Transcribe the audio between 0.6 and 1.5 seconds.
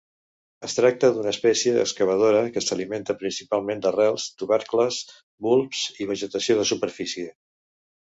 Es tracta d'una